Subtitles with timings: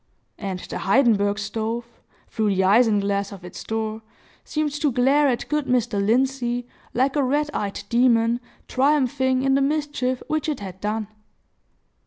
[0.39, 1.85] And the Heidenberg stove,
[2.27, 4.01] through the isinglass of its door,
[4.43, 6.03] seemed to glare at good Mr.
[6.03, 11.07] Lindsey, like a red eyed demon, triumphing in the mischief which it had done!